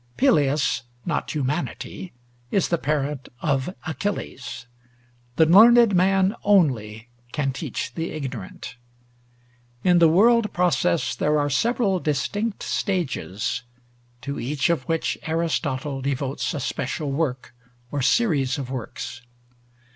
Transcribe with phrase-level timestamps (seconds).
[0.17, 2.11] Peleus, not humanity,
[2.49, 4.65] is the parent of Achilles;
[5.35, 8.77] the learned man only can teach the ignorant.
[9.83, 13.61] In the world process there are several distinct stages,
[14.21, 17.53] to each of which Aristotle devotes a special work,
[17.91, 19.21] or series of works.